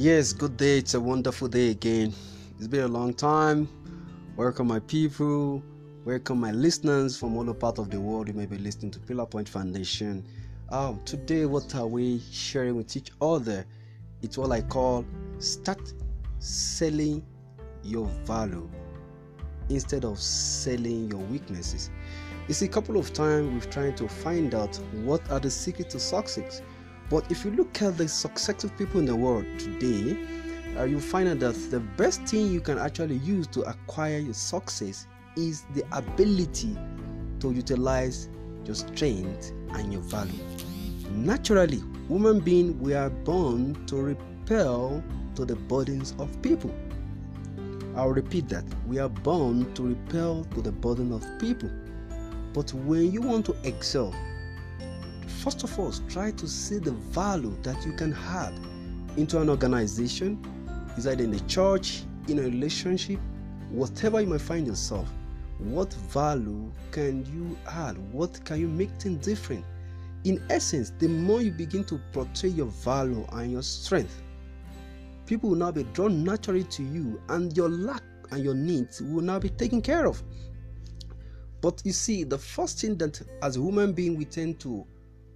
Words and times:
Yes, 0.00 0.32
good 0.32 0.56
day. 0.56 0.78
It's 0.78 0.94
a 0.94 1.00
wonderful 1.00 1.48
day 1.48 1.70
again. 1.70 2.14
It's 2.56 2.68
been 2.68 2.84
a 2.84 2.86
long 2.86 3.12
time. 3.12 3.68
Welcome, 4.36 4.68
my 4.68 4.78
people. 4.78 5.60
Welcome, 6.04 6.38
my 6.38 6.52
listeners 6.52 7.18
from 7.18 7.36
all 7.36 7.42
over 7.42 7.54
part 7.54 7.80
of 7.80 7.90
the 7.90 8.00
world. 8.00 8.28
You 8.28 8.34
may 8.34 8.46
be 8.46 8.58
listening 8.58 8.92
to 8.92 9.00
Pillar 9.00 9.26
Point 9.26 9.48
Foundation. 9.48 10.24
Um, 10.68 11.00
today, 11.04 11.46
what 11.46 11.74
are 11.74 11.88
we 11.88 12.20
sharing 12.30 12.76
with 12.76 12.96
each 12.96 13.10
other? 13.20 13.66
It's 14.22 14.38
what 14.38 14.52
I 14.52 14.60
call 14.60 15.04
start 15.40 15.92
selling 16.38 17.26
your 17.82 18.06
value 18.22 18.70
instead 19.68 20.04
of 20.04 20.20
selling 20.20 21.10
your 21.10 21.22
weaknesses. 21.22 21.90
It's 22.46 22.62
a 22.62 22.68
couple 22.68 22.98
of 22.98 23.12
times 23.12 23.52
we've 23.52 23.68
tried 23.68 23.96
to 23.96 24.06
find 24.06 24.54
out 24.54 24.76
what 25.02 25.28
are 25.28 25.40
the 25.40 25.50
secrets 25.50 25.92
to 25.94 25.98
success 25.98 26.62
but 27.10 27.30
if 27.30 27.44
you 27.44 27.50
look 27.52 27.80
at 27.80 27.96
the 27.96 28.06
successful 28.06 28.70
people 28.76 29.00
in 29.00 29.06
the 29.06 29.16
world 29.16 29.46
today, 29.58 30.16
uh, 30.76 30.84
you 30.84 31.00
find 31.00 31.28
out 31.28 31.40
that 31.40 31.54
the 31.70 31.80
best 31.80 32.22
thing 32.22 32.52
you 32.52 32.60
can 32.60 32.78
actually 32.78 33.16
use 33.16 33.46
to 33.48 33.62
acquire 33.62 34.18
your 34.18 34.34
success 34.34 35.06
is 35.36 35.64
the 35.74 35.84
ability 35.92 36.76
to 37.40 37.52
utilize 37.52 38.28
your 38.64 38.74
strength 38.74 39.52
and 39.70 39.92
your 39.92 40.02
value. 40.02 40.44
Naturally, 41.12 41.82
human 42.08 42.40
beings 42.40 42.74
we 42.80 42.94
are 42.94 43.10
born 43.10 43.74
to 43.86 43.96
repel 43.96 45.02
to 45.34 45.44
the 45.44 45.56
burdens 45.56 46.14
of 46.18 46.42
people. 46.42 46.74
I'll 47.96 48.10
repeat 48.10 48.48
that. 48.50 48.64
We 48.86 48.98
are 48.98 49.08
born 49.08 49.72
to 49.74 49.82
repel 49.82 50.44
to 50.54 50.62
the 50.62 50.70
burden 50.70 51.12
of 51.12 51.24
people. 51.40 51.70
But 52.52 52.72
when 52.72 53.10
you 53.10 53.20
want 53.22 53.46
to 53.46 53.56
excel, 53.64 54.14
first 55.50 55.64
of 55.64 55.78
all, 55.78 55.90
try 56.10 56.30
to 56.30 56.46
see 56.46 56.76
the 56.76 56.90
value 56.90 57.56
that 57.62 57.82
you 57.86 57.92
can 57.92 58.12
add 58.12 58.52
into 59.16 59.40
an 59.40 59.48
organization, 59.48 60.38
is 60.98 61.06
either 61.06 61.24
in 61.24 61.30
the 61.30 61.40
church, 61.46 62.02
in 62.28 62.38
a 62.38 62.42
relationship, 62.42 63.18
whatever 63.70 64.20
you 64.20 64.26
might 64.26 64.42
find 64.42 64.66
yourself. 64.66 65.08
What 65.58 65.90
value 65.94 66.70
can 66.90 67.24
you 67.34 67.56
add? 67.66 67.96
What 68.12 68.44
can 68.44 68.60
you 68.60 68.68
make 68.68 68.90
things 69.00 69.24
different? 69.24 69.64
In 70.24 70.38
essence, 70.50 70.92
the 70.98 71.08
more 71.08 71.40
you 71.40 71.50
begin 71.50 71.82
to 71.84 71.98
portray 72.12 72.50
your 72.50 72.66
value 72.66 73.26
and 73.32 73.50
your 73.50 73.62
strength, 73.62 74.20
people 75.24 75.48
will 75.48 75.56
now 75.56 75.72
be 75.72 75.84
drawn 75.94 76.24
naturally 76.24 76.64
to 76.64 76.82
you, 76.82 77.18
and 77.30 77.56
your 77.56 77.70
lack 77.70 78.02
and 78.32 78.44
your 78.44 78.54
needs 78.54 79.00
will 79.00 79.22
now 79.22 79.38
be 79.38 79.48
taken 79.48 79.80
care 79.80 80.06
of. 80.06 80.22
But 81.62 81.80
you 81.86 81.92
see, 81.92 82.22
the 82.24 82.36
first 82.36 82.82
thing 82.82 82.98
that 82.98 83.22
as 83.40 83.56
a 83.56 83.60
human 83.60 83.94
being 83.94 84.14
we 84.14 84.26
tend 84.26 84.60
to 84.60 84.86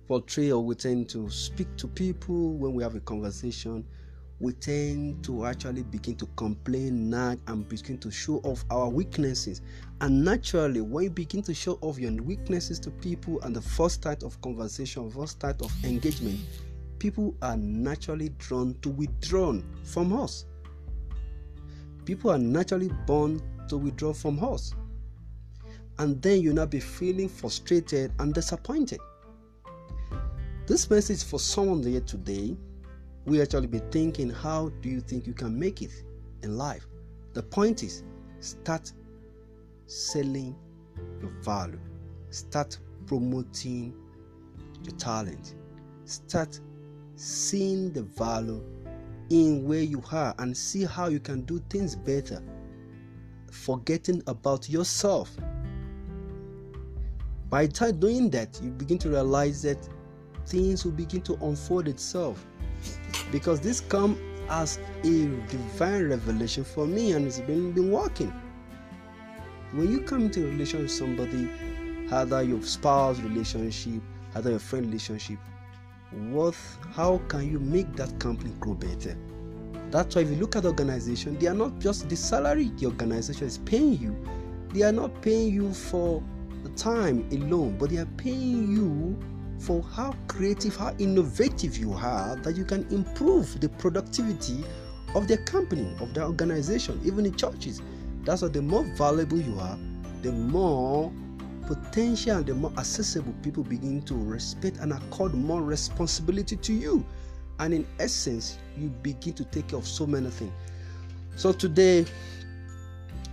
portray 0.07 0.51
or 0.53 0.63
we 0.63 0.75
tend 0.75 1.09
to 1.11 1.31
speak 1.31 1.75
to 1.77 1.89
people 1.89 2.55
when 2.55 2.75
we 2.75 2.83
have 2.83 2.95
a 2.95 3.01
conversation, 3.01 3.85
we 4.43 4.53
tend 4.55 5.23
to 5.25 5.47
actually 5.47 5.85
begin 5.85 6.17
to 6.17 6.27
complain, 6.35 7.09
nag, 7.09 7.39
and 7.47 7.69
begin 7.69 7.97
to 7.99 8.11
show 8.11 8.39
off 8.39 8.65
our 8.71 8.89
weaknesses. 8.89 9.63
And 10.01 10.25
naturally, 10.25 10.81
when 10.81 11.05
you 11.05 11.11
begin 11.11 11.43
to 11.43 11.55
show 11.55 11.79
off 11.81 11.99
your 11.99 12.13
weaknesses 12.21 12.81
to 12.81 12.91
people 12.91 13.41
and 13.43 13.55
the 13.55 13.63
first 13.63 13.95
start 13.97 14.25
of 14.25 14.41
conversation, 14.41 15.09
first 15.13 15.33
start 15.33 15.63
of 15.63 15.73
engagement, 15.85 16.41
people 16.99 17.37
are 17.41 17.57
naturally 17.57 18.31
drawn 18.39 18.75
to 18.83 18.89
withdraw 18.91 19.57
from 19.85 20.13
us. 20.13 20.47
People 22.05 22.33
are 22.33 22.39
naturally 22.39 22.91
born 23.07 23.41
to 23.69 23.77
withdraw 23.77 24.13
from 24.13 24.43
us. 24.43 24.75
And 26.01 26.21
then 26.21 26.41
you'll 26.41 26.57
not 26.57 26.71
be 26.71 26.81
feeling 26.81 27.29
frustrated 27.29 28.13
and 28.19 28.35
disappointed. 28.35 28.99
This 30.65 30.89
message 30.89 31.25
for 31.25 31.41
someone 31.41 31.83
here 31.83 32.01
today, 32.01 32.57
we 33.25 33.43
actually 33.43 33.67
be 33.67 33.81
thinking, 33.91 34.31
how 34.31 34.69
do 34.81 34.89
you 34.89 35.01
think 35.01 35.27
you 35.27 35.33
can 35.33 35.59
make 35.59 35.83
it 35.83 35.91
in 36.45 36.57
life? 36.57 36.87
The 37.33 37.43
point 37.43 37.83
is, 37.83 38.05
start 38.39 38.93
selling 39.87 40.55
your 41.21 41.33
value, 41.43 41.81
start 42.31 42.79
promoting 43.07 43.93
your 44.85 44.95
talent, 44.99 45.57
start 46.05 46.61
seeing 47.17 47.93
the 47.93 48.03
value 48.05 48.63
in 49.31 49.65
where 49.65 49.83
you 49.83 50.01
are 50.13 50.33
and 50.39 50.57
see 50.57 50.85
how 50.85 51.09
you 51.09 51.19
can 51.19 51.43
do 51.43 51.61
things 51.71 51.97
better, 51.97 52.41
forgetting 53.51 54.23
about 54.29 54.69
yourself. 54.71 55.37
By 57.51 57.67
doing 57.67 58.31
that, 58.31 58.61
you 58.63 58.71
begin 58.71 58.99
to 58.99 59.09
realize 59.09 59.63
that 59.63 59.89
things 60.47 60.85
will 60.85 60.93
begin 60.93 61.23
to 61.23 61.35
unfold 61.43 61.89
itself. 61.89 62.45
Because 63.31 63.61
this 63.61 63.81
come 63.81 64.19
as 64.49 64.79
a 65.05 65.27
divine 65.49 66.09
revelation 66.09 66.65
for 66.65 66.87
me 66.87 67.13
and 67.13 67.27
it's 67.27 67.41
been, 67.41 67.73
been 67.73 67.91
working. 67.91 68.33
When 69.73 69.91
you 69.91 70.01
come 70.03 70.23
into 70.23 70.45
a 70.47 70.51
relationship 70.51 70.83
with 70.83 70.91
somebody 70.91 71.49
either 72.11 72.43
your 72.43 72.61
spouse 72.63 73.19
relationship 73.21 74.03
either 74.35 74.51
your 74.51 74.59
friend 74.59 74.85
relationship 74.85 75.39
what 76.31 76.55
how 76.95 77.19
can 77.29 77.51
you 77.51 77.59
make 77.59 77.97
that 77.97 78.19
company 78.21 78.53
grow 78.61 78.75
better? 78.75 79.17
That's 79.91 80.15
why 80.15 80.23
if 80.23 80.31
you 80.31 80.37
look 80.37 80.57
at 80.57 80.65
the 80.65 80.69
organization 80.69 81.39
they 81.39 81.47
are 81.47 81.55
not 81.55 81.79
just 81.79 82.09
the 82.09 82.17
salary 82.17 82.71
the 82.77 82.87
organization 82.87 83.47
is 83.47 83.59
paying 83.59 83.99
you. 83.99 84.15
They 84.75 84.83
are 84.83 84.93
not 84.93 85.23
paying 85.23 85.55
you 85.55 85.73
for 85.73 86.23
the 86.65 86.71
time 86.71 87.27
alone 87.33 87.77
but 87.79 87.91
they 87.91 87.97
are 87.97 88.13
paying 88.19 88.71
you 88.71 89.19
for 89.59 89.83
how 89.83 90.15
creative, 90.29 90.77
how 90.77 90.95
innovative 90.99 91.77
you 91.77 91.93
are 91.93 92.37
that 92.37 92.57
you 92.57 92.65
can 92.65 92.87
improve 92.91 93.61
the 93.61 93.69
productivity 93.69 94.65
of 95.15 95.29
their 95.29 95.39
company, 95.39 95.95
of 96.01 96.15
their 96.15 96.25
organization, 96.25 97.01
even 97.05 97.27
in 97.27 97.35
churches. 97.35 97.81
That's 98.25 98.43
why 98.43 98.49
the 98.49 98.63
more 98.63 98.85
valuable 98.97 99.39
you 99.39 99.59
are, 99.61 99.79
the 100.23 100.33
more 100.33 101.13
potential 101.67 102.43
the 102.43 102.55
more 102.55 102.73
accessible 102.77 103.33
people 103.43 103.63
begin 103.63 104.03
to 104.03 104.15
respect 104.15 104.79
and 104.79 104.93
accord 104.93 105.35
more 105.35 105.63
responsibility 105.63 106.57
to 106.57 106.73
you. 106.73 107.05
And 107.59 107.73
in 107.73 107.87
essence, 107.99 108.59
you 108.77 108.89
begin 108.89 109.35
to 109.35 109.45
take 109.45 109.69
care 109.69 109.79
of 109.79 109.87
so 109.87 110.07
many 110.07 110.31
things. 110.31 110.53
So 111.37 111.53
today, 111.53 112.05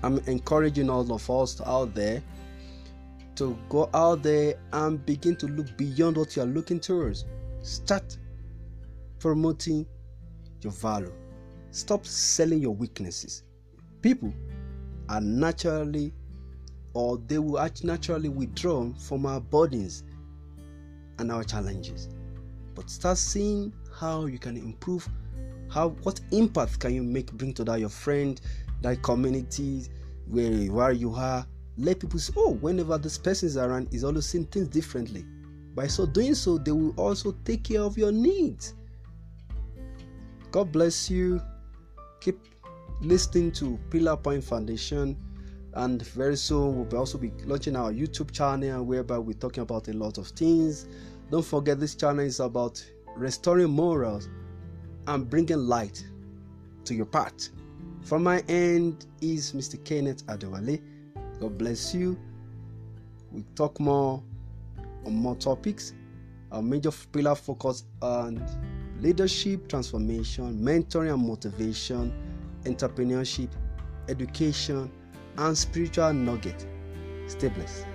I'm 0.03 0.19
encouraging 0.27 0.89
all 0.89 1.11
of 1.11 1.29
us 1.29 1.59
out 1.65 1.93
there 1.93 2.21
to 3.39 3.57
go 3.69 3.89
out 3.93 4.21
there 4.21 4.55
and 4.73 5.05
begin 5.05 5.33
to 5.33 5.47
look 5.47 5.77
beyond 5.77 6.17
what 6.17 6.35
you 6.35 6.41
are 6.41 6.45
looking 6.45 6.77
towards. 6.77 7.23
Start 7.61 8.17
promoting 9.17 9.85
your 10.59 10.73
value. 10.73 11.13
Stop 11.71 12.05
selling 12.05 12.59
your 12.59 12.75
weaknesses. 12.75 13.43
People 14.01 14.33
are 15.07 15.21
naturally 15.21 16.13
or 16.93 17.17
they 17.27 17.39
will 17.39 17.65
naturally 17.81 18.27
withdraw 18.27 18.91
from 18.95 19.25
our 19.25 19.39
burdens 19.39 20.03
and 21.17 21.31
our 21.31 21.45
challenges. 21.45 22.09
But 22.75 22.89
start 22.89 23.17
seeing 23.17 23.71
how 23.97 24.25
you 24.25 24.37
can 24.37 24.57
improve 24.57 25.07
how 25.69 25.89
what 26.03 26.19
impact 26.31 26.79
can 26.79 26.93
you 26.93 27.03
make 27.03 27.31
bring 27.31 27.53
to 27.53 27.63
that 27.63 27.79
your 27.79 27.89
friend, 27.89 28.41
that 28.81 29.01
community 29.01 29.83
where, 30.27 30.65
where 30.71 30.91
you 30.91 31.13
are 31.13 31.45
let 31.79 31.99
people 31.99 32.19
say, 32.19 32.33
oh, 32.37 32.51
whenever 32.55 32.97
this 32.97 33.17
person 33.17 33.47
is 33.47 33.57
around, 33.57 33.87
he's 33.91 34.03
always 34.03 34.25
seeing 34.25 34.45
things 34.45 34.67
differently. 34.67 35.25
By 35.75 35.87
so 35.87 36.05
doing 36.05 36.35
so, 36.35 36.57
they 36.57 36.71
will 36.71 36.93
also 36.97 37.31
take 37.45 37.63
care 37.63 37.81
of 37.81 37.97
your 37.97 38.11
needs. 38.11 38.73
God 40.51 40.71
bless 40.71 41.09
you. 41.09 41.41
Keep 42.19 42.39
listening 43.01 43.51
to 43.53 43.79
Pillar 43.89 44.17
Point 44.17 44.43
Foundation. 44.43 45.17
And 45.75 46.01
very 46.07 46.35
soon 46.35 46.75
we'll 46.75 46.99
also 46.99 47.17
be 47.17 47.31
launching 47.45 47.75
our 47.75 47.93
YouTube 47.93 48.31
channel 48.31 48.83
whereby 48.83 49.17
we're 49.19 49.33
talking 49.33 49.61
about 49.61 49.87
a 49.87 49.93
lot 49.93 50.17
of 50.17 50.27
things. 50.27 50.87
Don't 51.31 51.45
forget 51.45 51.79
this 51.79 51.95
channel 51.95 52.25
is 52.25 52.39
about 52.39 52.83
restoring 53.15 53.69
morals 53.69 54.27
and 55.07 55.29
bringing 55.29 55.59
light 55.59 56.03
to 56.85 56.95
your 56.95 57.05
path. 57.05 57.49
From 58.01 58.23
my 58.23 58.43
end 58.49 59.05
is 59.21 59.53
Mr. 59.53 59.83
Kenneth 59.85 60.25
Adewale. 60.25 60.81
God 61.39 61.57
bless 61.57 61.93
you. 61.93 62.17
We 63.31 63.43
talk 63.55 63.79
more 63.79 64.21
on 65.05 65.13
more 65.13 65.35
topics. 65.35 65.93
Our 66.51 66.61
major 66.61 66.91
pillar 67.11 67.35
focus 67.35 67.85
on 68.01 68.43
leadership, 68.99 69.67
transformation, 69.69 70.59
mentoring 70.59 71.13
and 71.13 71.25
motivation, 71.25 72.13
entrepreneurship, 72.63 73.49
education, 74.07 74.91
and 75.37 75.57
spiritual 75.57 76.13
nugget. 76.13 76.65
Stay 77.27 77.49
blessed. 77.49 77.85